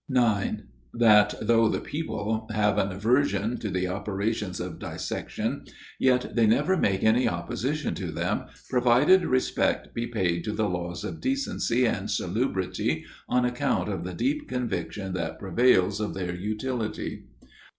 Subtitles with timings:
[0.09, 0.63] 9.
[0.95, 5.63] That though the people have an aversion to the operations of dissection,
[5.99, 11.03] yet they never make any opposition to them, provided respect be paid to the laws
[11.03, 17.25] of decency and salubrity, on account of the deep conviction that prevails of their utility,
[17.41, 17.49] 10.